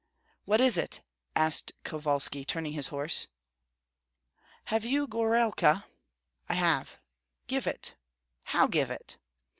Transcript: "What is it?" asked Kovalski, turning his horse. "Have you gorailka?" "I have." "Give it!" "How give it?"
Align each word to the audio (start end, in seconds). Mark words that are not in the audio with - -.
"What 0.45 0.61
is 0.61 0.79
it?" 0.79 1.01
asked 1.35 1.73
Kovalski, 1.83 2.43
turning 2.43 2.71
his 2.73 2.87
horse. 2.87 3.27
"Have 4.63 4.83
you 4.83 5.05
gorailka?" 5.07 5.83
"I 6.49 6.53
have." 6.55 6.97
"Give 7.45 7.67
it!" 7.67 7.93
"How 8.45 8.65
give 8.65 8.89
it?" 8.89 9.17